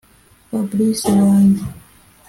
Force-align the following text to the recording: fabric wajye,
fabric 0.49 0.99
wajye, 1.19 1.61